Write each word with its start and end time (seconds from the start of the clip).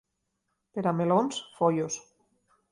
Per 0.77 0.85
a 0.93 0.95
melons, 1.01 1.39
Foios. 1.61 2.03